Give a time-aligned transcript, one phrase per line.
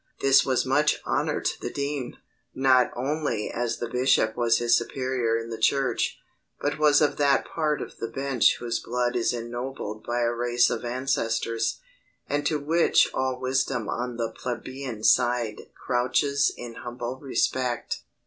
[0.19, 2.17] This was much honour to the dean,
[2.55, 6.17] not only as the bishop was his superior in the Church,
[6.59, 10.71] but was of that part of the bench whose blood is ennobled by a race
[10.71, 11.81] of ancestors,
[12.27, 18.01] and to which all wisdom on the plebeian side crouches in humble respect.